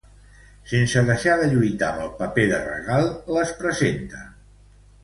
[0.71, 4.29] Sense deixar de lluitar amb el paper de regal les presenta.